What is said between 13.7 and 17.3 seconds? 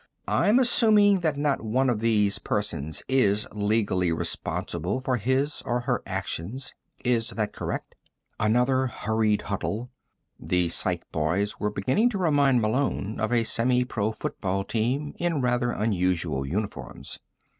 pro football team in rather unusual uniforms.